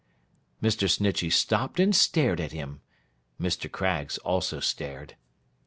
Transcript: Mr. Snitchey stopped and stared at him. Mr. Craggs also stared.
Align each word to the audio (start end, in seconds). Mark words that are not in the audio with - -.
Mr. 0.63 0.89
Snitchey 0.89 1.29
stopped 1.31 1.79
and 1.79 1.95
stared 1.95 2.39
at 2.41 2.51
him. 2.53 2.81
Mr. 3.39 3.71
Craggs 3.71 4.17
also 4.25 4.59
stared. 4.59 5.15